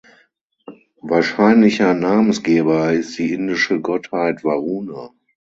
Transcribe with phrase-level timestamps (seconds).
[1.03, 5.11] Wahrscheinlicher Namensgeber ist die indische Gottheit Varuna.